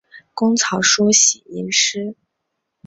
[0.33, 2.15] 工草书喜吟诗。